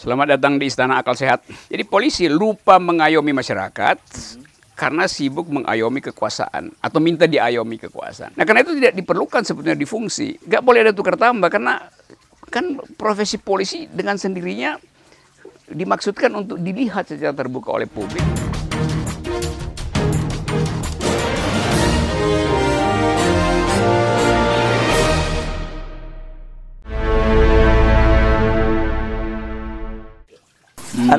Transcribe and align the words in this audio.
Selamat 0.00 0.32
datang 0.32 0.56
di 0.56 0.64
Istana 0.64 1.04
Akal 1.04 1.12
Sehat. 1.12 1.44
Jadi 1.68 1.84
polisi 1.84 2.24
lupa 2.24 2.80
mengayomi 2.80 3.36
masyarakat 3.36 4.00
karena 4.72 5.04
sibuk 5.04 5.44
mengayomi 5.52 6.00
kekuasaan 6.00 6.72
atau 6.80 7.04
minta 7.04 7.28
diayomi 7.28 7.76
kekuasaan. 7.76 8.32
Nah 8.32 8.48
karena 8.48 8.64
itu 8.64 8.72
tidak 8.80 8.96
diperlukan 8.96 9.44
sebetulnya 9.44 9.76
di 9.76 9.84
fungsi. 9.84 10.40
Gak 10.40 10.64
boleh 10.64 10.88
ada 10.88 10.96
tukar 10.96 11.20
tambah 11.20 11.52
karena 11.52 11.84
kan 12.48 12.80
profesi 12.96 13.36
polisi 13.36 13.92
dengan 13.92 14.16
sendirinya 14.16 14.80
dimaksudkan 15.68 16.32
untuk 16.32 16.56
dilihat 16.64 17.04
secara 17.04 17.36
terbuka 17.36 17.68
oleh 17.68 17.84
publik. 17.84 18.24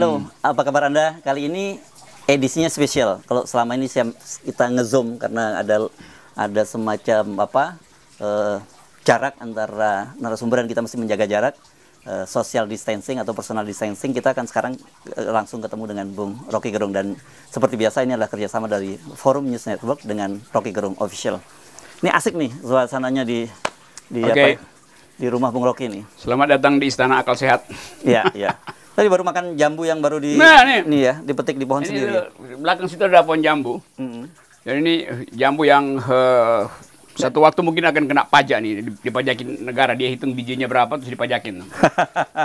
Halo, 0.02 0.26
apa 0.42 0.66
kabar 0.66 0.90
Anda? 0.90 1.22
Kali 1.22 1.46
ini 1.46 1.78
edisinya 2.26 2.66
spesial. 2.74 3.22
Kalau 3.30 3.46
selama 3.46 3.78
ini 3.78 3.86
saya, 3.86 4.10
kita 4.42 4.74
ngezoom 4.74 5.22
karena 5.22 5.62
ada 5.62 5.94
ada 6.34 6.62
semacam 6.66 7.46
apa 7.46 7.78
eh, 8.18 8.58
jarak 9.06 9.38
antara 9.38 10.10
narasumber 10.18 10.66
dan 10.66 10.68
kita 10.74 10.82
mesti 10.82 10.98
menjaga 10.98 11.30
jarak 11.30 11.54
eh, 12.10 12.26
social 12.26 12.66
distancing 12.66 13.22
atau 13.22 13.38
personal 13.38 13.62
distancing. 13.62 14.10
Kita 14.10 14.34
akan 14.34 14.50
sekarang 14.50 14.74
eh, 15.14 15.30
langsung 15.30 15.62
ketemu 15.62 15.94
dengan 15.94 16.10
Bung 16.10 16.34
Rocky 16.50 16.74
Gerung 16.74 16.98
dan 16.98 17.14
seperti 17.54 17.78
biasa 17.78 18.02
ini 18.02 18.18
adalah 18.18 18.34
kerjasama 18.34 18.66
dari 18.66 18.98
Forum 18.98 19.54
News 19.54 19.70
Network 19.70 20.02
dengan 20.02 20.42
Rocky 20.50 20.74
Gerung 20.74 20.98
Official. 20.98 21.38
Ini 22.02 22.10
asik 22.10 22.34
nih 22.42 22.50
suasananya 22.66 23.22
di 23.22 23.46
di 24.10 24.26
Oke. 24.26 24.34
apa? 24.34 24.66
Di 25.22 25.30
rumah 25.30 25.54
Bung 25.54 25.70
Rocky 25.70 25.86
nih. 25.94 26.02
Selamat 26.18 26.58
datang 26.58 26.82
di 26.82 26.90
Istana 26.90 27.22
Akal 27.22 27.38
Sehat. 27.38 27.70
Iya, 28.02 28.26
iya. 28.34 28.58
Tadi 29.02 29.10
baru 29.10 29.26
makan 29.26 29.58
jambu 29.58 29.82
yang 29.82 29.98
baru 29.98 30.22
di 30.22 30.38
Nah, 30.38 30.62
nih. 30.62 30.86
ya, 30.86 31.14
dipetik 31.26 31.58
di 31.58 31.66
pohon 31.66 31.82
Ini 31.82 31.90
sendiri. 31.90 32.14
eh, 32.14 32.26
belakang 32.54 32.86
situ 32.86 33.02
ada 33.02 33.26
pohon 33.26 33.42
jambu. 33.42 33.82
Mm-mm. 33.98 34.30
Dan 34.62 34.86
ini 34.86 35.10
jambu 35.34 35.66
yang 35.66 35.98
eh, 35.98 36.62
satu 37.18 37.42
waktu 37.42 37.66
mungkin 37.66 37.82
akan 37.82 38.06
kena 38.06 38.30
pajak 38.30 38.62
nih, 38.62 38.86
dipajakin 39.02 39.66
negara. 39.66 39.98
Dia 39.98 40.14
hitung 40.14 40.38
bijinya 40.38 40.70
berapa 40.70 41.02
terus 41.02 41.10
dipajakin. 41.10 41.66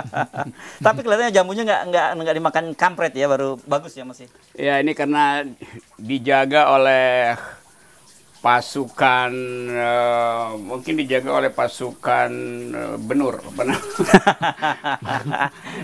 Tapi 0.85 0.99
kelihatannya 1.05 1.29
jambunya 1.29 1.61
nggak 1.61 1.81
nggak 1.93 2.07
nggak 2.25 2.35
dimakan 2.41 2.65
kampret 2.73 3.13
ya, 3.13 3.29
baru 3.29 3.61
bagus 3.61 3.93
ya 3.93 4.01
masih. 4.01 4.25
Ya 4.57 4.81
ini 4.81 4.97
karena 4.97 5.45
dijaga 5.95 6.73
oleh 6.73 7.37
pasukan 8.37 9.31
eh, 9.67 10.45
mungkin 10.57 10.93
dijaga 10.95 11.29
oleh 11.33 11.49
pasukan 11.49 12.29
eh, 12.69 12.95
benur 12.97 13.41
namanya? 13.43 13.75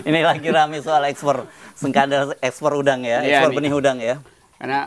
Ini 0.04 0.18
lagi 0.20 0.48
rame 0.48 0.78
soal 0.78 1.02
ekspor 1.06 1.46
skandal 1.74 2.34
ekspor 2.38 2.72
udang 2.74 3.02
ya, 3.02 3.20
Iya, 3.20 3.42
ekspor 3.42 3.50
nih. 3.50 3.56
benih 3.58 3.72
udang 3.72 3.96
ya. 3.98 4.16
karena 4.54 4.86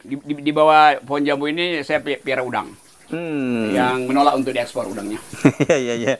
di, 0.00 0.16
di, 0.16 0.32
di 0.40 0.50
bawah 0.50 0.96
pohon 1.00 1.20
jambu 1.20 1.46
ini 1.46 1.80
saya 1.80 1.98
pi- 1.98 2.16
piara 2.16 2.42
udang 2.42 2.66
Hmm. 3.06 3.68
yang 3.68 4.08
menolak 4.08 4.32
untuk 4.32 4.50
diekspor 4.50 4.88
udangnya. 4.88 5.20
Iya 5.62 5.76
iya 5.76 5.94
iya. 5.94 6.14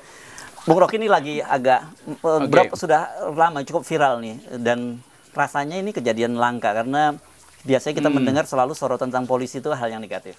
Bung 0.63 0.77
Rocky 0.77 0.95
ini 0.95 1.09
lagi 1.09 1.41
agak 1.41 1.81
eh, 2.05 2.39
berapa 2.45 2.73
sudah 2.77 3.09
lama 3.33 3.63
cukup 3.63 3.83
viral 3.83 4.21
nih 4.21 4.37
dan 4.61 5.01
rasanya 5.33 5.75
ini 5.75 5.91
kejadian 5.91 6.37
langka 6.37 6.71
karena 6.71 7.17
biasanya 7.63 7.95
kita 7.99 8.11
mendengar 8.11 8.45
selalu 8.47 8.75
sorotan 8.75 9.11
tentang 9.11 9.27
polisi 9.27 9.63
itu 9.63 9.71
hal 9.71 9.89
yang 9.91 10.03
negatif. 10.03 10.39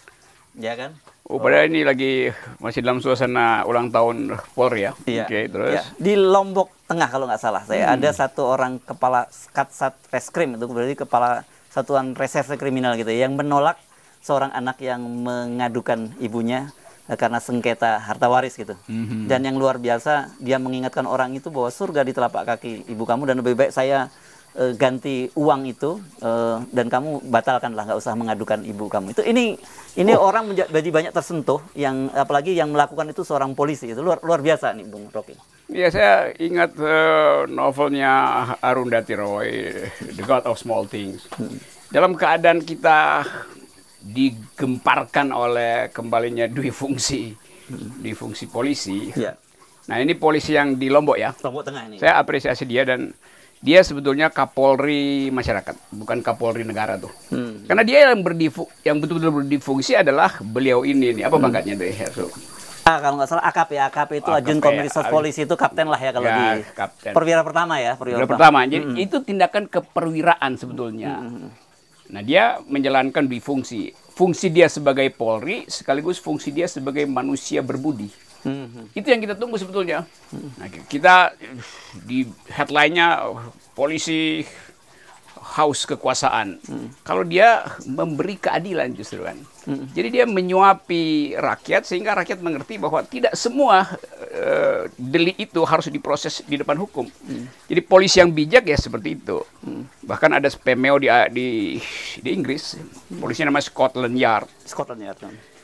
Ya 0.53 0.77
kan? 0.77 0.93
Oh, 1.25 1.41
padahal 1.41 1.65
ini 1.65 1.81
lagi 1.81 2.30
masih 2.61 2.85
dalam 2.85 3.02
suasana 3.02 3.65
ulang 3.65 3.89
tahun 3.89 4.38
Polri 4.53 4.85
ya. 4.85 4.91
Iya. 5.09 5.25
Oke, 5.25 5.39
terus. 5.49 5.73
Iya. 5.73 5.83
Di 5.97 6.13
Lombok 6.13 6.69
Tengah 6.85 7.09
kalau 7.09 7.25
nggak 7.25 7.41
salah 7.41 7.63
saya 7.65 7.89
ada 7.89 8.09
satu 8.13 8.45
orang 8.45 8.77
kepala 8.77 9.25
Katsat 9.49 9.97
Reskrim 10.13 10.59
itu 10.59 10.69
berarti 10.69 10.93
kepala 10.93 11.41
satuan 11.73 12.13
reserse 12.13 12.53
kriminal 12.53 12.93
gitu 12.93 13.09
ya, 13.09 13.25
yang 13.25 13.33
menolak 13.33 13.81
seorang 14.21 14.53
anak 14.53 14.77
yang 14.77 15.02
mengadukan 15.02 16.14
ibunya 16.21 16.69
eh, 17.09 17.17
karena 17.17 17.42
sengketa 17.42 17.98
harta 17.98 18.30
waris 18.30 18.53
gitu. 18.53 18.77
Mhm. 18.86 19.25
Dan 19.25 19.42
yang 19.49 19.58
luar 19.58 19.81
biasa 19.81 20.37
dia 20.37 20.61
mengingatkan 20.61 21.09
orang 21.09 21.33
itu 21.33 21.49
bahwa 21.49 21.73
surga 21.73 22.05
di 22.05 22.14
telapak 22.14 22.45
kaki 22.45 22.93
ibu 22.93 23.03
kamu 23.09 23.25
dan 23.25 23.42
lebih 23.42 23.58
baik 23.58 23.73
saya 23.73 24.14
eh, 24.58 24.73
ganti 24.77 25.30
uang 25.33 25.69
itu 25.69 26.02
eh, 26.21 26.58
dan 26.69 26.87
kamu 26.89 27.25
batalkanlah 27.30 27.89
nggak 27.89 27.99
usah 27.99 28.14
mengadukan 28.17 28.61
ibu 28.65 28.89
kamu. 28.89 29.14
Itu 29.14 29.21
ini 29.25 29.58
ini 29.99 30.11
orang 30.17 30.53
menja- 30.53 30.69
jadi 30.69 30.89
banyak 30.89 31.14
tersentuh 31.14 31.61
yang 31.77 32.09
apalagi 32.14 32.58
yang 32.58 32.73
melakukan 32.73 33.09
itu 33.13 33.21
seorang 33.21 33.53
polisi 33.53 33.93
itu 33.93 34.02
luar 34.02 34.21
luar 34.25 34.42
biasa 34.42 34.73
nih 34.73 34.86
Bung 34.89 35.09
Rocky. 35.13 35.36
Ya 35.71 35.87
saya 35.89 36.36
ingat 36.37 36.75
eh, 36.77 37.47
novelnya 37.49 38.11
Arundhati 38.59 39.13
Roy, 39.15 39.49
The 40.13 40.23
God 40.25 40.43
of 40.45 40.59
Small 40.59 40.86
Things. 40.86 41.25
Dalam 41.93 42.17
keadaan 42.17 42.65
kita 42.65 43.23
digemparkan 44.03 45.31
oleh 45.31 45.87
kembalinya 45.95 46.43
dui 46.43 46.73
fungsi, 46.73 47.31
di 48.03 48.11
fungsi 48.11 48.52
polisi. 48.52 49.15
Ya. 49.15 49.39
Nah 49.87 49.99
ini 50.03 50.11
polisi 50.11 50.52
yang 50.52 50.75
di 50.75 50.92
Lombok 50.92 51.15
ya. 51.15 51.31
Lombok 51.39 51.63
Tengah 51.63 51.87
ini. 51.87 51.95
Saya 52.03 52.19
apresiasi 52.19 52.67
dia 52.67 52.83
dan 52.83 53.15
dia 53.63 53.79
sebetulnya 53.79 54.27
Kapolri 54.27 55.31
masyarakat, 55.31 55.95
bukan 55.95 56.19
Kapolri 56.19 56.67
negara 56.67 56.99
tuh. 56.99 57.07
Hmm. 57.31 57.63
Karena 57.63 57.87
dia 57.87 58.11
yang 58.11 58.19
berdifu, 58.19 58.67
yang 58.83 58.99
betul-betul 58.99 59.31
berdifungsi 59.39 59.95
adalah 59.95 60.35
beliau 60.43 60.83
ini 60.83 61.15
nih. 61.15 61.31
Apa 61.31 61.39
pangkatnya 61.39 61.79
deh? 61.79 61.95
Ya, 61.95 62.11
so. 62.11 62.27
Ah, 62.83 62.99
kalau 62.99 63.15
nggak 63.15 63.31
salah 63.31 63.47
AKP, 63.47 63.79
AKP 63.79 64.11
itu 64.19 64.27
AKP, 64.27 64.39
Ajun 64.43 64.59
Komisaris. 64.59 65.07
Polisi 65.07 65.47
itu 65.47 65.55
kapten 65.55 65.87
lah 65.87 65.95
ya 65.95 66.11
kalau 66.11 66.27
Ya, 66.27 66.59
di 66.59 66.67
kapten. 66.75 67.15
perwira 67.15 67.39
pertama 67.39 67.79
ya, 67.79 67.95
perwira 67.95 68.19
Yang 68.19 68.31
pertama, 68.35 68.67
jadi 68.67 68.83
itu 68.99 69.23
tindakan 69.23 69.71
keperwiraan 69.71 70.51
sebetulnya. 70.59 71.23
Nah, 72.11 72.19
dia 72.19 72.59
menjalankan 72.67 73.23
dui 73.23 73.39
fungsi. 73.39 73.95
Fungsi 74.13 74.51
dia 74.51 74.67
sebagai 74.67 75.07
Polri 75.15 75.63
sekaligus 75.71 76.19
fungsi 76.19 76.51
dia 76.51 76.67
sebagai 76.67 77.07
manusia 77.07 77.63
berbudi. 77.63 78.11
Hmm. 78.43 78.92
Itu 78.92 79.08
yang 79.08 79.23
kita 79.23 79.39
tunggu 79.39 79.55
sebetulnya. 79.55 80.04
Nah, 80.59 80.67
kita 80.92 81.31
di 82.04 82.27
headline-nya 82.52 83.31
polisi 83.71 84.43
haus 85.43 85.86
kekuasaan. 85.86 86.58
Kalau 87.05 87.21
dia 87.27 87.61
memberi 87.86 88.39
keadilan 88.39 88.95
justru 88.95 89.21
kan. 89.21 89.37
Jadi 89.93 90.08
dia 90.20 90.26
menyuapi 90.27 91.36
rakyat 91.37 91.87
sehingga 91.87 92.17
rakyat 92.17 92.39
mengerti 92.42 92.81
bahwa 92.81 93.04
tidak 93.05 93.37
semua 93.37 93.86
eh, 94.33 94.89
delik 94.95 95.52
itu 95.52 95.61
harus 95.64 95.87
diproses 95.87 96.42
di 96.48 96.58
depan 96.58 96.75
hukum. 96.80 97.05
Jadi 97.70 97.81
polisi 97.86 98.20
yang 98.20 98.33
bijak 98.33 98.65
ya 98.65 98.75
seperti 98.80 99.20
itu. 99.20 99.45
Bahkan 100.04 100.42
ada 100.42 100.49
PMO 100.49 100.99
di 100.99 101.08
di 101.31 101.48
di 102.20 102.30
Inggris, 102.33 102.80
polisi 103.21 103.45
namanya 103.45 103.67
Scotland 103.67 104.15
Yard 104.17 104.49
Scotland 104.65 105.02
ya. 105.05 105.14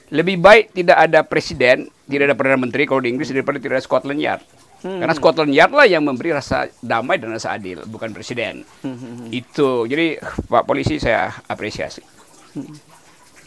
Lebih 0.10 0.42
baik 0.42 0.74
tidak 0.74 0.98
ada 1.00 1.20
presiden, 1.22 1.88
tidak 2.06 2.34
ada 2.34 2.36
perdana 2.36 2.58
menteri 2.58 2.84
kalau 2.84 3.00
di 3.00 3.14
Inggris 3.14 3.30
daripada 3.30 3.58
tidak 3.58 3.78
ada 3.78 3.86
Scotland 3.86 4.18
Yard. 4.18 4.42
Karena 4.80 5.12
Scotland 5.12 5.52
Yard 5.52 5.76
lah 5.76 5.84
yang 5.84 6.02
memberi 6.02 6.32
rasa 6.32 6.72
damai 6.80 7.20
dan 7.20 7.36
rasa 7.36 7.52
adil, 7.52 7.84
bukan 7.84 8.10
presiden. 8.10 8.64
Itu. 9.28 9.84
Jadi 9.86 10.16
Pak 10.48 10.64
polisi 10.64 10.98
saya 10.98 11.36
apresiasi. 11.46 12.00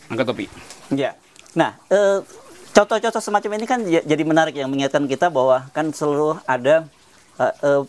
Angkat 0.07 0.27
topi. 0.29 0.47
Ya. 0.93 1.17
Nah, 1.57 1.81
eh, 1.89 2.21
contoh-contoh 2.71 3.21
semacam 3.21 3.51
ini 3.57 3.67
kan 3.67 3.81
ya- 3.83 4.05
jadi 4.05 4.23
menarik 4.23 4.53
yang 4.53 4.69
mengingatkan 4.69 5.09
kita 5.09 5.33
bahwa 5.33 5.73
kan 5.73 5.89
seluruh 5.89 6.37
ada 6.45 6.85
eh, 7.41 7.55
eh, 7.65 7.83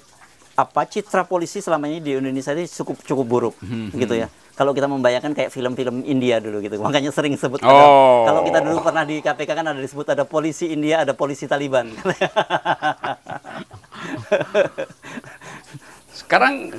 apa 0.53 0.85
citra 0.85 1.23
polisi 1.23 1.59
selama 1.59 1.85
ini 1.85 1.97
di 1.97 2.11
Indonesia 2.13 2.51
ini 2.51 2.65
cukup 2.65 3.01
cukup 3.01 3.25
buruk 3.25 3.55
gitu 3.91 4.13
ya. 4.15 4.29
Kalau 4.53 4.69
kita 4.69 4.85
membayangkan 4.85 5.33
kayak 5.33 5.49
film-film 5.49 6.05
India 6.05 6.37
dulu 6.37 6.61
gitu, 6.61 6.77
makanya 6.77 7.09
sering 7.09 7.33
sebut 7.33 7.57
ada- 7.59 7.73
Oh. 7.73 8.21
kalau 8.23 8.41
kita 8.43 8.61
dulu 8.61 8.85
pernah 8.85 9.01
di 9.01 9.17
KPK 9.17 9.49
kan 9.51 9.65
ada 9.65 9.81
disebut 9.81 10.05
ada 10.07 10.23
polisi 10.23 10.69
India, 10.69 11.01
ada 11.01 11.11
polisi 11.11 11.49
Taliban. 11.49 11.89
Sekarang 16.13 16.69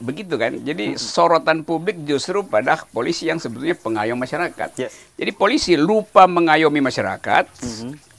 begitu 0.00 0.34
kan. 0.34 0.58
Jadi 0.58 0.98
sorotan 0.98 1.62
publik 1.62 2.02
justru 2.02 2.42
pada 2.42 2.74
polisi 2.84 3.30
yang 3.30 3.38
sebetulnya 3.38 3.78
pengayom 3.78 4.18
masyarakat. 4.18 4.74
Yes. 4.74 5.14
Jadi 5.14 5.30
polisi 5.30 5.78
lupa 5.78 6.26
mengayomi 6.26 6.82
masyarakat 6.82 7.46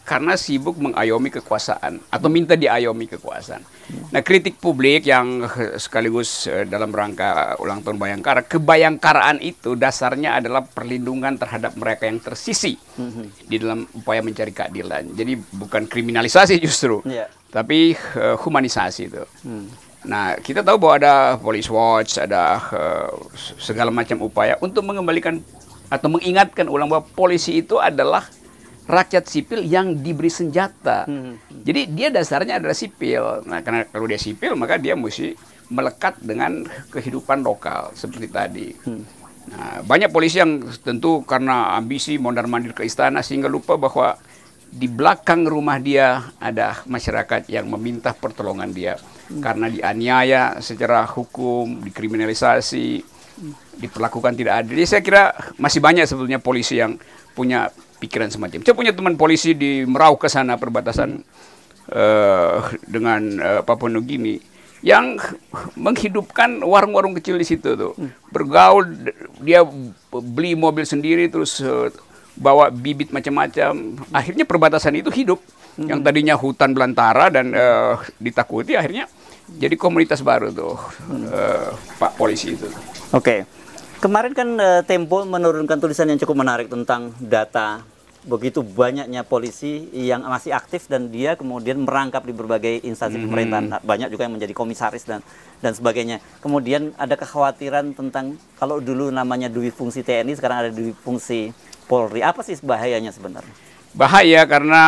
karena 0.08 0.40
sibuk 0.40 0.80
mengayomi 0.80 1.28
kekuasaan 1.28 2.00
atau 2.08 2.32
minta 2.32 2.56
diayomi 2.56 3.12
kekuasaan. 3.12 3.60
Nah, 4.16 4.24
kritik 4.24 4.56
publik 4.56 5.04
yang 5.04 5.44
sekaligus 5.76 6.48
eh, 6.48 6.64
dalam 6.64 6.96
rangka 6.96 7.60
ulang 7.60 7.84
tahun 7.84 8.00
Bayangkara, 8.00 8.48
kebayangkaraan 8.48 9.44
itu 9.44 9.76
dasarnya 9.76 10.40
adalah 10.40 10.64
perlindungan 10.64 11.36
terhadap 11.36 11.76
mereka 11.76 12.08
yang 12.08 12.24
tersisi 12.24 12.80
di 13.44 13.56
dalam 13.60 13.84
upaya 13.92 14.24
mencari 14.24 14.56
keadilan. 14.56 15.12
Jadi 15.12 15.36
bukan 15.60 15.84
kriminalisasi 15.92 16.56
justru, 16.64 17.04
Iya. 17.04 17.28
tapi 17.52 17.92
eh, 17.92 18.36
humanisasi 18.40 19.12
itu. 19.12 19.28
Nah, 20.08 20.40
kita 20.40 20.64
tahu 20.64 20.80
bahwa 20.80 20.96
ada 21.04 21.14
Police 21.36 21.68
Watch, 21.68 22.16
ada 22.16 22.64
eh, 22.72 23.12
segala 23.60 23.92
macam 23.92 24.24
upaya 24.24 24.56
untuk 24.64 24.88
mengembalikan 24.88 25.44
atau 25.92 26.08
mengingatkan 26.08 26.72
ulang 26.72 26.88
bahwa 26.88 27.04
polisi 27.12 27.60
itu 27.60 27.76
adalah 27.76 28.24
rakyat 28.88 29.28
sipil 29.28 29.62
yang 29.68 30.00
diberi 30.00 30.32
senjata. 30.32 31.06
Jadi 31.52 31.92
dia 31.92 32.08
dasarnya 32.08 32.58
adalah 32.58 32.74
sipil. 32.74 33.44
Nah, 33.44 33.60
karena 33.62 33.84
kalau 33.86 34.08
dia 34.08 34.18
sipil 34.18 34.56
maka 34.56 34.80
dia 34.80 34.96
mesti 34.96 35.36
melekat 35.68 36.24
dengan 36.24 36.64
kehidupan 36.90 37.44
lokal 37.44 37.92
seperti 37.92 38.28
tadi. 38.32 38.68
Nah, 39.48 39.84
banyak 39.84 40.12
polisi 40.12 40.40
yang 40.40 40.64
tentu 40.84 41.24
karena 41.24 41.76
ambisi 41.76 42.16
mondar-mandir 42.16 42.72
ke 42.72 42.88
istana 42.88 43.24
sehingga 43.24 43.52
lupa 43.52 43.76
bahwa 43.76 44.16
di 44.68 44.92
belakang 44.92 45.48
rumah 45.48 45.80
dia 45.80 46.36
ada 46.44 46.84
masyarakat 46.84 47.48
yang 47.48 47.72
meminta 47.72 48.12
pertolongan 48.12 48.72
dia 48.76 49.00
karena 49.40 49.72
dianiaya 49.72 50.60
secara 50.60 51.08
hukum, 51.08 51.84
dikriminalisasi, 51.84 53.04
diperlakukan 53.80 54.34
tidak 54.36 54.64
adil. 54.64 54.76
Jadi 54.76 54.88
saya 54.88 55.02
kira 55.04 55.24
masih 55.56 55.80
banyak 55.80 56.04
sebetulnya 56.08 56.40
polisi 56.44 56.80
yang 56.80 57.00
punya 57.32 57.72
pikiran 57.98 58.30
semacam. 58.30 58.62
Saya 58.64 58.76
punya 58.78 58.94
teman 58.94 59.18
polisi 59.18 59.58
di 59.58 59.84
Merau 59.84 60.16
ke 60.16 60.30
sana 60.30 60.56
perbatasan 60.56 61.22
uh, 61.92 62.58
dengan 62.86 63.22
uh, 63.42 63.62
Papua 63.66 63.90
Nugini 63.90 64.38
yang 64.86 65.18
menghidupkan 65.74 66.62
warung-warung 66.62 67.18
kecil 67.18 67.42
di 67.42 67.46
situ 67.46 67.74
tuh. 67.74 67.94
Bergaul 68.30 69.10
dia 69.42 69.66
beli 70.14 70.54
mobil 70.54 70.86
sendiri 70.86 71.28
terus 71.28 71.58
uh, 71.66 71.90
bawa 72.38 72.70
bibit 72.70 73.10
macam-macam. 73.10 73.98
Akhirnya 74.14 74.46
perbatasan 74.46 74.98
itu 74.98 75.10
hidup. 75.10 75.42
Yang 75.78 76.10
tadinya 76.10 76.34
hutan 76.34 76.74
belantara 76.74 77.30
dan 77.30 77.54
uh, 77.54 78.02
ditakuti 78.18 78.74
akhirnya 78.74 79.06
jadi 79.62 79.78
komunitas 79.78 80.26
baru 80.26 80.50
tuh 80.50 80.74
uh, 80.74 81.70
Pak 82.02 82.18
polisi 82.18 82.58
itu. 82.58 82.66
Oke. 83.14 83.22
Okay. 83.22 83.40
Kemarin 83.98 84.38
kan 84.38 84.50
uh, 84.62 84.82
Tempo 84.86 85.26
menurunkan 85.26 85.82
tulisan 85.82 86.06
yang 86.06 86.22
cukup 86.22 86.46
menarik 86.46 86.70
tentang 86.70 87.18
data 87.18 87.82
begitu 88.28 88.60
banyaknya 88.60 89.24
polisi 89.24 89.88
yang 89.96 90.28
masih 90.28 90.52
aktif 90.52 90.92
dan 90.92 91.08
dia 91.08 91.40
kemudian 91.40 91.80
merangkap 91.80 92.28
di 92.28 92.36
berbagai 92.36 92.84
instansi 92.84 93.16
hmm. 93.18 93.24
pemerintahan 93.24 93.66
banyak 93.88 94.12
juga 94.12 94.28
yang 94.28 94.36
menjadi 94.36 94.52
komisaris 94.52 95.08
dan 95.08 95.24
dan 95.64 95.72
sebagainya 95.72 96.20
kemudian 96.44 96.92
ada 97.00 97.16
kekhawatiran 97.16 97.96
tentang 97.96 98.36
kalau 98.60 98.84
dulu 98.84 99.08
namanya 99.16 99.48
dui 99.48 99.72
fungsi 99.72 100.04
TNI 100.04 100.36
sekarang 100.36 100.68
ada 100.68 100.72
dui 100.76 100.92
fungsi 100.92 101.56
Polri 101.88 102.20
apa 102.20 102.44
sih 102.44 102.60
bahayanya 102.60 103.16
sebenarnya 103.16 103.54
bahaya 103.96 104.44
karena 104.44 104.84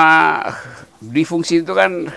dui 1.00 1.23
fungsi 1.23 1.63
itu 1.63 1.71
kan 1.71 2.12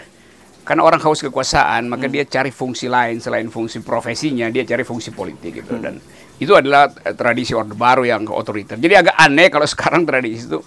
karena 0.66 0.82
orang 0.82 0.98
haus 1.06 1.22
kekuasaan 1.22 1.86
maka 1.86 2.10
hmm. 2.10 2.14
dia 2.18 2.24
cari 2.26 2.50
fungsi 2.50 2.90
lain 2.90 3.22
selain 3.22 3.46
fungsi 3.46 3.78
profesinya 3.78 4.50
dia 4.50 4.66
cari 4.66 4.82
fungsi 4.82 5.14
politik 5.14 5.62
gitu 5.62 5.78
hmm. 5.78 5.82
dan 5.86 5.94
itu 6.40 6.52
adalah 6.54 6.88
eh, 7.04 7.14
tradisi 7.16 7.52
orde 7.52 7.74
baru 7.76 8.06
yang 8.06 8.28
otoriter. 8.30 8.78
Jadi 8.78 8.94
agak 8.94 9.16
aneh 9.18 9.48
kalau 9.52 9.66
sekarang 9.68 10.08
tradisi 10.08 10.48
itu 10.48 10.60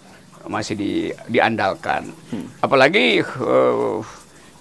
masih 0.45 0.77
di, 0.77 0.91
diandalkan. 1.29 2.05
Hmm. 2.29 2.47
Apalagi 2.61 3.21
uh, 3.21 4.01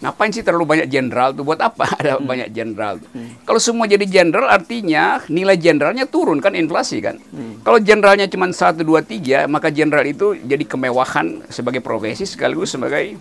ngapain 0.05 0.29
sih 0.29 0.45
terlalu 0.45 0.69
banyak 0.69 0.89
jenderal 0.93 1.33
tuh 1.33 1.49
buat 1.49 1.56
apa 1.65 1.97
ada 2.01 2.21
hmm. 2.21 2.29
banyak 2.29 2.49
jenderal 2.53 3.01
hmm. 3.01 3.49
kalau 3.49 3.56
semua 3.56 3.89
jadi 3.89 4.05
jenderal 4.05 4.53
artinya 4.53 5.25
nilai 5.33 5.56
jenderalnya 5.56 6.05
turun 6.05 6.45
kan 6.45 6.53
inflasi 6.53 7.01
kan 7.01 7.17
hmm. 7.17 7.65
kalau 7.65 7.81
jenderalnya 7.81 8.29
cuma 8.29 8.53
satu 8.53 8.85
dua 8.85 9.01
tiga 9.01 9.49
maka 9.49 9.73
jenderal 9.73 10.05
itu 10.05 10.37
jadi 10.45 10.61
kemewahan 10.69 11.49
sebagai 11.49 11.81
profesi 11.81 12.29
sekaligus 12.29 12.77
sebagai 12.77 13.17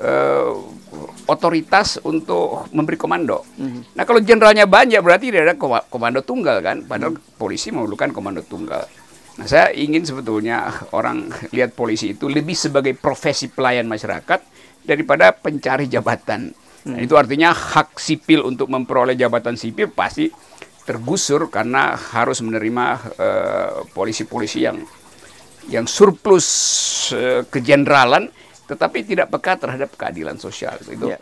uh, 0.00 0.56
otoritas 1.28 2.00
untuk 2.02 2.72
memberi 2.72 2.96
komando. 2.96 3.44
Mm-hmm. 3.60 3.82
Nah 3.94 4.04
kalau 4.08 4.20
jenderalnya 4.24 4.64
banyak 4.64 4.98
berarti 5.04 5.28
tidak 5.28 5.52
ada 5.52 5.54
komando 5.86 6.24
tunggal 6.24 6.64
kan, 6.64 6.82
padahal 6.88 7.14
mm-hmm. 7.14 7.36
polisi 7.36 7.68
memerlukan 7.68 8.10
komando 8.16 8.40
tunggal. 8.40 8.88
Nah 9.38 9.46
saya 9.46 9.70
ingin 9.70 10.02
sebetulnya 10.02 10.88
orang 10.96 11.28
lihat 11.54 11.76
polisi 11.76 12.16
itu 12.16 12.26
lebih 12.26 12.56
sebagai 12.56 12.96
profesi 12.96 13.52
pelayan 13.52 13.86
masyarakat 13.86 14.40
daripada 14.82 15.36
pencari 15.36 15.86
jabatan. 15.86 16.50
Mm-hmm. 16.50 16.96
Nah, 16.96 17.00
itu 17.04 17.14
artinya 17.14 17.52
hak 17.52 18.00
sipil 18.00 18.48
untuk 18.48 18.72
memperoleh 18.72 19.12
jabatan 19.12 19.54
sipil 19.60 19.92
pasti 19.92 20.32
tergusur 20.88 21.52
karena 21.52 21.92
harus 21.92 22.40
menerima 22.40 22.84
uh, 23.20 23.70
polisi-polisi 23.92 24.64
yang 24.64 24.80
yang 25.68 25.84
surplus 25.84 26.48
uh, 27.12 27.44
kejeneralan 27.52 28.32
tetapi 28.68 29.02
tidak 29.02 29.32
peka 29.32 29.56
terhadap 29.56 29.90
keadilan 29.96 30.36
sosial 30.36 30.76
itu. 30.84 31.08
Ya. 31.08 31.18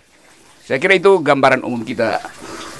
Saya 0.66 0.82
kira 0.82 0.98
itu 0.98 1.22
gambaran 1.22 1.62
umum 1.62 1.86
kita. 1.86 2.18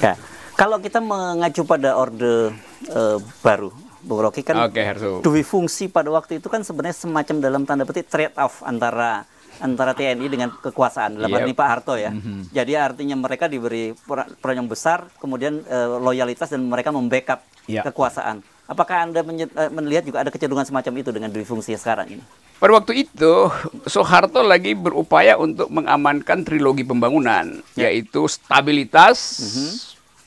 Ya. 0.02 0.18
Kalau 0.58 0.82
kita 0.82 0.98
mengacu 0.98 1.62
pada 1.62 1.94
orde 1.94 2.50
uh, 2.90 3.18
baru, 3.44 3.70
Bung 4.02 4.22
Rocky 4.22 4.42
kan 4.42 4.56
okay, 4.66 4.86
dui 5.22 5.42
fungsi 5.42 5.86
pada 5.86 6.08
waktu 6.08 6.38
itu 6.40 6.46
kan 6.46 6.62
sebenarnya 6.62 6.96
semacam 6.96 7.36
dalam 7.42 7.62
tanda 7.66 7.82
petik 7.82 8.06
trade 8.06 8.34
off 8.38 8.62
antara 8.62 9.26
antara 9.60 9.96
TNI 9.96 10.26
dengan 10.28 10.48
kekuasaan 10.52 11.16
dalam 11.16 11.32
yep. 11.32 11.44
ini 11.44 11.52
Pak 11.56 11.68
Harto 11.68 11.94
ya. 11.96 12.12
Mm-hmm. 12.12 12.52
Jadi 12.52 12.72
artinya 12.76 13.16
mereka 13.16 13.48
diberi 13.48 13.92
peran 14.40 14.56
yang 14.64 14.68
besar, 14.68 15.08
kemudian 15.16 15.64
uh, 15.64 15.96
loyalitas 16.00 16.52
dan 16.52 16.64
mereka 16.68 16.92
membackup 16.92 17.40
yeah. 17.68 17.84
kekuasaan. 17.84 18.44
Apakah 18.66 19.06
anda 19.06 19.22
eh, 19.22 19.70
melihat 19.70 20.02
juga 20.02 20.26
ada 20.26 20.30
kecenderungan 20.34 20.66
semacam 20.66 20.92
itu 20.98 21.10
dengan 21.14 21.30
dui 21.30 21.46
fungsi 21.46 21.78
sekarang 21.78 22.18
ini? 22.18 22.24
Pada 22.56 22.72
waktu 22.72 23.06
itu, 23.06 23.52
Soeharto 23.84 24.40
lagi 24.40 24.72
berupaya 24.72 25.36
untuk 25.36 25.68
mengamankan 25.68 26.40
trilogi 26.40 26.82
pembangunan, 26.82 27.60
ya. 27.76 27.92
yaitu 27.92 28.24
stabilitas, 28.26 29.18
mm 29.38 29.48
-hmm. 29.52 29.70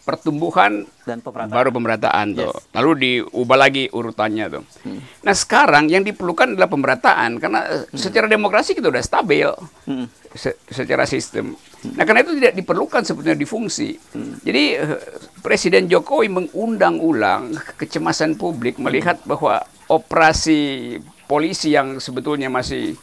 Pertumbuhan, 0.10 0.90
dan 1.06 1.22
pemerataan. 1.22 1.54
baru 1.54 1.70
pemerataan 1.70 2.26
tuh. 2.34 2.50
Yes. 2.50 2.74
Lalu 2.74 2.92
diubah 2.98 3.58
lagi 3.62 3.86
urutannya 3.94 4.46
tuh. 4.50 4.64
Hmm. 4.82 5.00
Nah 5.22 5.36
sekarang 5.38 5.86
yang 5.86 6.02
diperlukan 6.02 6.58
adalah 6.58 6.66
pemerataan, 6.66 7.38
karena 7.38 7.62
hmm. 7.70 7.94
secara 7.94 8.26
demokrasi 8.26 8.74
kita 8.74 8.90
udah 8.90 9.04
stabil, 9.06 9.46
hmm. 9.86 10.06
se 10.34 10.58
secara 10.74 11.06
sistem. 11.06 11.54
Hmm. 11.54 11.94
Nah 11.94 12.04
karena 12.10 12.26
itu 12.26 12.34
tidak 12.42 12.54
diperlukan 12.58 13.06
sebetulnya 13.06 13.38
difungsi. 13.38 13.94
Hmm. 14.18 14.42
Jadi 14.42 14.64
eh, 14.82 14.98
Presiden 15.46 15.86
Jokowi 15.86 16.28
mengundang 16.34 16.98
ulang 16.98 17.54
kecemasan 17.78 18.36
publik 18.36 18.82
melihat 18.82 19.22
bahwa 19.30 19.62
operasi 19.86 20.98
polisi 21.30 21.78
yang 21.78 22.02
sebetulnya 22.02 22.50
masih 22.50 22.98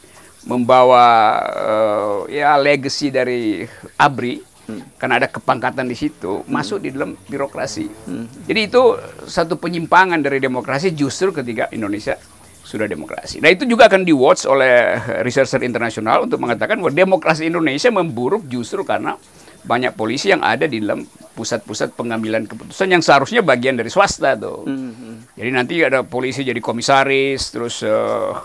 membawa 0.47 1.05
uh, 1.43 2.17
ya 2.31 2.55
legacy 2.55 3.11
dari 3.11 3.67
ABRI 3.99 4.46
hmm. 4.67 4.99
karena 4.99 5.23
ada 5.23 5.27
kepangkatan 5.31 5.87
di 5.87 5.97
situ 5.97 6.43
hmm. 6.43 6.51
masuk 6.51 6.83
di 6.83 6.93
dalam 6.93 7.15
birokrasi. 7.15 7.87
Hmm. 8.07 8.27
Jadi 8.45 8.59
itu 8.67 8.83
satu 9.25 9.57
penyimpangan 9.57 10.19
dari 10.21 10.37
demokrasi 10.37 10.93
justru 10.93 11.31
ketika 11.31 11.71
Indonesia 11.73 12.19
sudah 12.67 12.83
demokrasi. 12.83 13.39
Nah 13.39 13.47
itu 13.47 13.63
juga 13.63 13.87
akan 13.87 14.03
di-watch 14.03 14.43
oleh 14.43 14.99
researcher 15.23 15.63
internasional 15.63 16.27
untuk 16.27 16.43
mengatakan 16.43 16.75
bahwa 16.83 16.91
demokrasi 16.91 17.47
Indonesia 17.47 17.87
memburuk 17.87 18.43
justru 18.51 18.83
karena 18.83 19.15
banyak 19.63 19.95
polisi 19.95 20.31
yang 20.31 20.43
ada 20.43 20.67
di 20.67 20.83
dalam 20.83 21.07
pusat-pusat 21.35 21.95
pengambilan 21.95 22.43
keputusan 22.47 22.91
yang 22.91 23.03
seharusnya 23.03 23.39
bagian 23.43 23.79
dari 23.79 23.87
swasta 23.87 24.35
tuh. 24.35 24.67
Mm 24.67 24.91
-hmm. 24.91 25.13
Jadi 25.39 25.49
nanti 25.51 25.73
ada 25.79 26.03
polisi 26.03 26.43
jadi 26.43 26.59
komisaris, 26.59 27.55
terus 27.55 27.83
uh, 27.87 28.35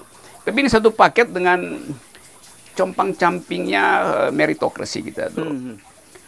tapi 0.42 0.66
ini 0.66 0.70
satu 0.70 0.94
paket 0.94 1.30
dengan 1.30 1.82
compang-campingnya 2.74 3.84
uh, 4.02 4.30
meritokrasi 4.34 4.98
kita 5.02 5.30
tuh. 5.34 5.46
Mm 5.46 5.58
-hmm. 5.58 5.74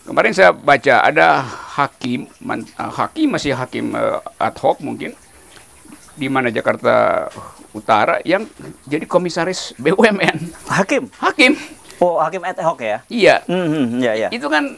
Kemarin 0.04 0.36
saya 0.36 0.52
baca 0.52 1.00
ada 1.00 1.40
hakim, 1.80 2.28
man, 2.44 2.60
uh, 2.76 2.92
hakim 2.92 3.32
masih 3.32 3.56
hakim 3.56 3.96
uh, 3.96 4.20
ad 4.36 4.52
hoc 4.60 4.84
mungkin 4.84 5.16
di 6.14 6.28
mana 6.28 6.52
Jakarta 6.52 7.26
Utara 7.72 8.20
yang 8.22 8.44
jadi 8.84 9.08
komisaris 9.08 9.72
BUMN. 9.80 10.52
Hakim. 10.68 11.08
Hakim. 11.18 11.56
Oh, 12.04 12.20
hakim 12.20 12.44
ad 12.44 12.60
hoc 12.60 12.84
ya? 12.84 13.00
Iya. 13.08 13.48
Mm 13.48 13.66
-hmm, 13.66 13.86
ya, 14.04 14.12
ya. 14.12 14.28
Itu 14.28 14.52
kan 14.52 14.76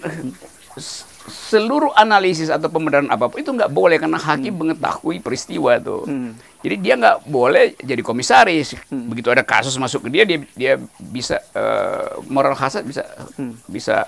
seluruh 1.26 1.90
analisis 1.98 2.46
atau 2.46 2.70
pembenaran 2.70 3.10
apa 3.10 3.26
pun 3.26 3.42
itu 3.42 3.50
nggak 3.50 3.70
boleh 3.74 3.98
karena 3.98 4.14
hakim 4.14 4.54
hmm. 4.54 4.60
mengetahui 4.62 5.18
peristiwa 5.18 5.82
tuh. 5.82 6.06
Hmm. 6.06 6.38
Jadi 6.62 6.76
dia 6.78 6.94
nggak 6.94 7.26
boleh 7.26 7.74
jadi 7.82 7.98
komisaris. 7.98 8.78
Hmm. 8.86 9.10
Begitu 9.10 9.34
ada 9.34 9.42
kasus 9.42 9.74
masuk 9.74 10.06
ke 10.06 10.08
dia, 10.14 10.22
dia 10.22 10.38
dia 10.54 10.72
bisa 11.02 11.42
uh, 11.50 12.22
moral 12.30 12.54
hazard 12.54 12.86
bisa 12.86 13.02
hmm. 13.34 13.58
bisa 13.66 14.06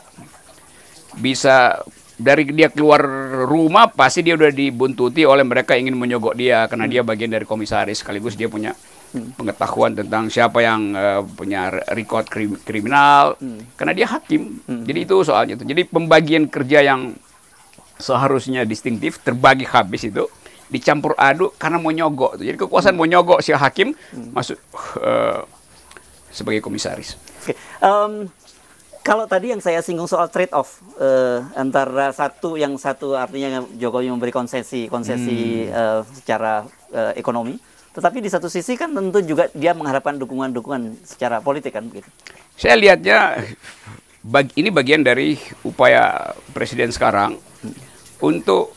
bisa 1.19 1.83
dari 2.19 2.43
dia 2.51 2.67
keluar 2.67 3.03
rumah 3.47 3.87
pasti 3.95 4.27
dia 4.27 4.35
udah 4.35 4.51
dibuntuti 4.51 5.23
oleh 5.23 5.47
mereka 5.47 5.79
ingin 5.79 5.95
menyogok 5.95 6.35
dia 6.35 6.67
karena 6.67 6.91
hmm. 6.91 6.93
dia 6.95 7.03
bagian 7.07 7.31
dari 7.31 7.47
komisaris 7.47 8.03
sekaligus 8.03 8.35
dia 8.35 8.51
punya 8.51 8.75
pengetahuan 9.39 9.97
tentang 9.97 10.29
siapa 10.29 10.61
yang 10.61 10.93
uh, 10.93 11.25
punya 11.25 11.73
record 11.97 12.29
krim, 12.29 12.61
kriminal 12.61 13.39
hmm. 13.41 13.79
karena 13.79 13.93
dia 13.97 14.07
hakim 14.11 14.61
hmm. 14.67 14.85
jadi 14.85 14.99
itu 15.07 15.17
soalnya 15.25 15.55
itu 15.57 15.65
jadi 15.65 15.83
pembagian 15.89 16.45
kerja 16.51 16.85
yang 16.85 17.17
seharusnya 17.97 18.69
distintif 18.69 19.23
terbagi 19.25 19.65
habis 19.65 20.07
itu 20.07 20.29
dicampur 20.69 21.17
aduk 21.17 21.57
karena 21.57 21.81
mau 21.81 21.89
nyogok 21.95 22.37
jadi 22.37 22.59
kekuasaan 22.61 22.93
hmm. 22.93 23.01
mau 23.01 23.09
nyogok 23.09 23.41
si 23.41 23.57
hakim 23.57 23.97
hmm. 23.97 24.37
masuk 24.37 24.61
uh, 25.01 25.47
sebagai 26.29 26.61
komisaris 26.61 27.17
okay. 27.41 27.57
um, 27.81 28.29
kalau 29.09 29.25
tadi 29.25 29.57
yang 29.57 29.65
saya 29.65 29.81
singgung 29.81 30.05
soal 30.05 30.29
trade 30.29 30.53
off 30.53 30.85
uh, 31.00 31.41
antara 31.57 32.12
satu 32.12 32.61
yang 32.61 32.77
satu 32.77 33.17
artinya 33.17 33.65
Jokowi 33.81 34.12
memberi 34.12 34.29
konsesi 34.29 34.85
konsesi 34.85 35.65
hmm. 35.65 35.73
uh, 35.73 36.00
secara 36.12 36.69
uh, 36.93 37.17
ekonomi 37.17 37.57
Tetapi 37.88 38.23
di 38.23 38.31
satu 38.31 38.47
sisi 38.47 38.79
kan 38.79 38.95
tentu 38.95 39.19
juga 39.27 39.50
dia 39.50 39.75
mengharapkan 39.75 40.15
dukungan-dukungan 40.23 41.03
secara 41.03 41.43
politik 41.43 41.75
kan 41.75 41.83
begitu. 41.83 42.07
Saya 42.55 42.79
lihatnya 42.79 43.43
bag, 44.23 44.55
ini 44.55 44.71
bagian 44.71 45.03
dari 45.03 45.35
upaya 45.67 46.31
presiden 46.55 46.95
sekarang 46.95 47.43
untuk 48.23 48.71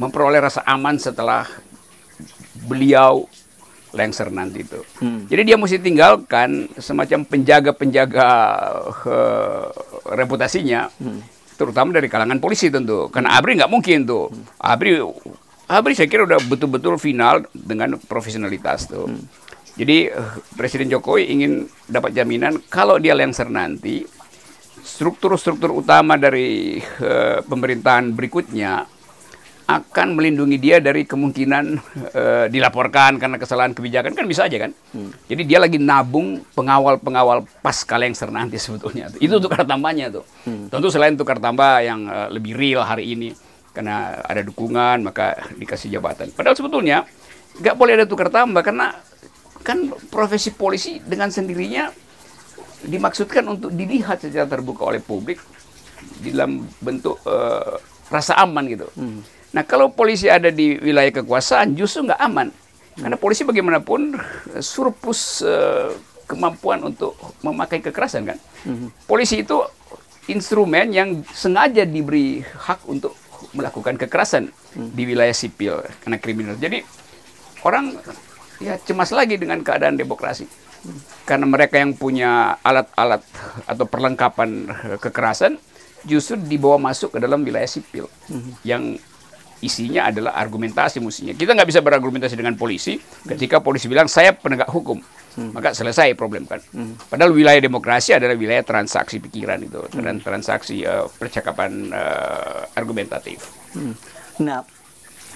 memperoleh 0.00 0.40
rasa 0.40 0.64
aman 0.64 0.96
setelah 0.96 1.44
beliau 2.64 3.28
lengser 3.96 4.28
nanti 4.28 4.62
itu. 4.62 4.80
Hmm. 5.00 5.24
Jadi 5.26 5.42
dia 5.48 5.56
mesti 5.56 5.80
tinggalkan 5.80 6.68
semacam 6.76 7.24
penjaga-penjaga 7.24 8.28
uh, 9.08 9.66
reputasinya, 10.12 10.92
terutama 11.56 11.96
dari 11.96 12.06
kalangan 12.12 12.38
polisi 12.38 12.68
tentu. 12.68 13.08
Karena 13.08 13.34
Abri 13.40 13.56
nggak 13.56 13.72
mungkin 13.72 14.04
tuh. 14.04 14.28
Abri 14.60 15.00
Abri 15.66 15.98
saya 15.98 16.06
kira 16.06 16.22
udah 16.22 16.38
betul-betul 16.46 16.94
final 17.00 17.42
dengan 17.50 17.98
profesionalitas 17.98 18.86
tuh. 18.86 19.10
Jadi 19.76 20.08
eh, 20.08 20.32
Presiden 20.56 20.88
Jokowi 20.88 21.28
ingin 21.36 21.68
dapat 21.84 22.16
jaminan 22.16 22.62
kalau 22.70 22.96
dia 22.96 23.12
lengser 23.12 23.50
nanti, 23.52 24.06
struktur-struktur 24.80 25.74
utama 25.74 26.16
dari 26.16 26.78
eh, 26.80 27.38
pemerintahan 27.44 28.14
berikutnya 28.14 28.86
akan 29.66 30.14
melindungi 30.14 30.62
dia 30.62 30.78
dari 30.78 31.02
kemungkinan 31.02 31.64
eh, 32.14 32.46
dilaporkan 32.46 33.18
karena 33.18 33.34
kesalahan 33.34 33.74
kebijakan 33.74 34.14
kan 34.14 34.24
bisa 34.30 34.46
aja 34.46 34.62
kan. 34.62 34.70
Jadi 35.26 35.42
dia 35.42 35.58
lagi 35.58 35.82
nabung 35.82 36.38
pengawal-pengawal 36.54 37.42
pasca 37.66 37.98
lengser 37.98 38.30
nanti 38.30 38.62
sebetulnya. 38.62 39.10
Itu 39.18 39.42
tukar 39.42 39.66
tambahnya 39.66 40.14
tuh. 40.14 40.24
Tentu 40.70 40.86
selain 40.86 41.18
tukar 41.18 41.42
tambah 41.42 41.82
yang 41.82 42.06
eh, 42.06 42.28
lebih 42.30 42.54
real 42.54 42.86
hari 42.86 43.10
ini 43.18 43.34
karena 43.74 44.22
ada 44.22 44.46
dukungan 44.46 45.02
maka 45.02 45.34
dikasih 45.58 45.90
jabatan. 45.98 46.30
Padahal 46.30 46.54
sebetulnya 46.54 47.02
nggak 47.58 47.74
boleh 47.74 47.98
ada 47.98 48.06
tukar 48.06 48.30
tambah 48.30 48.62
karena 48.62 48.94
kan 49.66 49.90
profesi 50.14 50.54
polisi 50.54 51.02
dengan 51.02 51.26
sendirinya 51.26 51.90
dimaksudkan 52.86 53.42
untuk 53.50 53.74
dilihat 53.74 54.22
secara 54.22 54.46
terbuka 54.46 54.86
oleh 54.94 55.02
publik 55.02 55.42
dalam 56.22 56.70
bentuk 56.78 57.18
eh, 57.26 57.82
rasa 58.14 58.38
aman 58.38 58.62
gitu. 58.70 58.86
Nah 59.54 59.62
kalau 59.62 59.92
polisi 59.92 60.26
ada 60.26 60.50
di 60.50 60.78
wilayah 60.80 61.22
kekuasaan 61.22 61.76
justru 61.78 62.06
nggak 62.08 62.20
aman 62.22 62.48
karena 62.96 63.16
polisi 63.20 63.44
bagaimanapun 63.44 64.16
eh, 64.56 64.64
surplus 64.64 65.44
eh, 65.44 65.92
kemampuan 66.26 66.82
untuk 66.82 67.14
memakai 67.44 67.78
kekerasan 67.84 68.26
kan. 68.26 68.38
Polisi 69.06 69.46
itu 69.46 69.62
instrumen 70.26 70.90
yang 70.90 71.22
sengaja 71.30 71.86
diberi 71.86 72.42
hak 72.42 72.82
untuk 72.90 73.14
melakukan 73.54 73.94
kekerasan 73.94 74.50
di 74.74 75.02
wilayah 75.06 75.36
sipil 75.36 75.86
karena 76.02 76.18
kriminal. 76.18 76.58
Jadi 76.58 76.82
orang 77.62 77.94
ya 78.58 78.74
cemas 78.82 79.14
lagi 79.14 79.38
dengan 79.38 79.62
keadaan 79.62 79.94
demokrasi. 79.94 80.50
Karena 81.26 81.46
mereka 81.46 81.82
yang 81.82 81.98
punya 81.98 82.58
alat-alat 82.62 83.22
atau 83.66 83.84
perlengkapan 83.86 84.50
eh, 84.66 84.98
kekerasan 84.98 85.62
justru 86.06 86.38
dibawa 86.38 86.78
masuk 86.90 87.14
ke 87.14 87.18
dalam 87.18 87.42
wilayah 87.42 87.66
sipil 87.66 88.06
yang 88.62 88.94
isinya 89.64 90.08
adalah 90.12 90.36
argumentasi 90.36 91.00
mestinya. 91.00 91.32
Kita 91.32 91.56
nggak 91.56 91.68
bisa 91.68 91.80
berargumentasi 91.80 92.36
dengan 92.36 92.56
polisi 92.56 93.00
ketika 93.24 93.60
polisi 93.64 93.88
bilang 93.88 94.08
saya 94.08 94.36
penegak 94.36 94.68
hukum. 94.68 95.00
Maka 95.36 95.76
selesai 95.76 96.16
problem 96.16 96.48
kan. 96.48 96.64
Padahal 97.12 97.36
wilayah 97.36 97.60
demokrasi 97.60 98.16
adalah 98.16 98.32
wilayah 98.32 98.64
transaksi 98.64 99.20
pikiran 99.20 99.60
itu 99.60 99.84
dan 100.00 100.16
transaksi 100.16 100.80
eh, 100.80 101.04
percakapan 101.20 101.92
eh, 101.92 102.60
argumentatif. 102.72 103.44
Nah, 104.40 104.64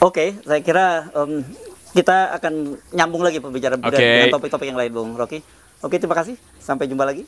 oke, 0.01 0.41
saya 0.41 0.61
kira 0.65 1.05
em, 1.13 1.45
kita 1.93 2.33
akan 2.39 2.81
nyambung 2.95 3.23
lagi 3.27 3.43
pembicaraan 3.43 3.83
Oke. 3.83 3.99
dengan 3.99 4.31
topik-topik 4.31 4.69
yang 4.71 4.79
lain, 4.79 4.93
Bung 4.95 5.13
Rocky. 5.19 5.43
Oke, 5.83 5.97
terima 5.99 6.17
kasih. 6.17 6.37
Sampai 6.61 6.87
jumpa 6.87 7.05
lagi. 7.09 7.25